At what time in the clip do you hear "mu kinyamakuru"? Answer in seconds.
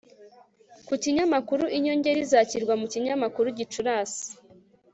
2.81-3.47